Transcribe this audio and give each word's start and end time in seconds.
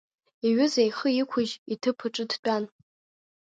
Иҩыза 0.47 0.81
ихы 0.89 1.09
иқәыжь 1.21 1.53
иҭыԥ 1.73 1.99
аҿы 2.07 2.25
дтәан. 2.29 2.63